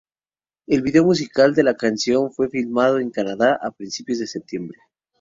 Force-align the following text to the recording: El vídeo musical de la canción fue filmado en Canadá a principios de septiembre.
El 0.65 0.81
vídeo 0.81 1.03
musical 1.05 1.53
de 1.53 1.61
la 1.61 1.75
canción 1.77 2.33
fue 2.33 2.49
filmado 2.49 2.97
en 2.97 3.11
Canadá 3.11 3.59
a 3.61 3.69
principios 3.69 4.17
de 4.17 4.25
septiembre. 4.25 4.79